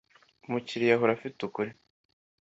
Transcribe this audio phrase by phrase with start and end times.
[0.47, 1.71] umukiriya ahora afite ukuri